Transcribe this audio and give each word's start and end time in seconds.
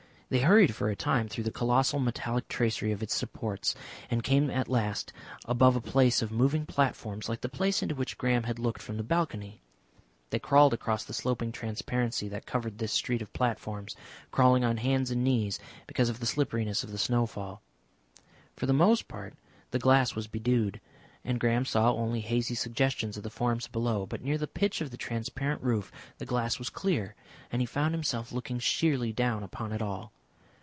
They 0.31 0.39
hurried 0.39 0.73
for 0.73 0.89
a 0.89 0.95
time 0.95 1.27
through 1.27 1.43
the 1.43 1.51
colossal 1.51 1.99
metallic 1.99 2.47
tracery 2.47 2.93
of 2.93 3.03
its 3.03 3.13
supports, 3.13 3.75
and 4.09 4.23
came 4.23 4.49
at 4.49 4.69
last 4.69 5.11
above 5.43 5.75
a 5.75 5.81
place 5.81 6.21
of 6.21 6.31
moving 6.31 6.65
platforms 6.65 7.27
like 7.27 7.41
the 7.41 7.49
place 7.49 7.83
into 7.83 7.95
which 7.95 8.17
Graham 8.17 8.43
had 8.43 8.57
looked 8.57 8.81
from 8.81 8.95
the 8.95 9.03
balcony. 9.03 9.59
They 10.29 10.39
crawled 10.39 10.73
across 10.73 11.03
the 11.03 11.11
sloping 11.13 11.51
transparency 11.51 12.29
that 12.29 12.45
covered 12.45 12.77
this 12.77 12.93
street 12.93 13.21
of 13.21 13.33
platforms, 13.33 13.93
crawling 14.31 14.63
on 14.63 14.77
hands 14.77 15.11
and 15.11 15.21
knees 15.21 15.59
because 15.85 16.07
of 16.07 16.21
the 16.21 16.25
slipperiness 16.25 16.81
of 16.81 16.93
the 16.93 16.97
snowfall. 16.97 17.61
For 18.55 18.65
the 18.67 18.71
most 18.71 19.09
part 19.09 19.33
the 19.71 19.79
glass 19.79 20.15
was 20.15 20.27
bedewed, 20.29 20.79
and 21.25 21.41
Graham 21.41 21.65
saw 21.65 21.91
only 21.91 22.21
hazy 22.21 22.55
suggestions 22.55 23.17
of 23.17 23.23
the 23.23 23.29
forms 23.29 23.67
below, 23.67 24.05
but 24.05 24.23
near 24.23 24.37
the 24.37 24.47
pitch 24.47 24.79
of 24.79 24.91
the 24.91 24.95
transparent 24.97 25.61
roof 25.61 25.91
the 26.19 26.25
glass 26.25 26.57
was 26.57 26.69
clear, 26.69 27.15
and 27.51 27.61
he 27.61 27.65
found 27.65 27.93
himself 27.93 28.31
looking 28.31 28.59
sheerly 28.59 29.11
down 29.11 29.43
upon 29.43 29.73
it 29.73 29.81
all. 29.81 30.13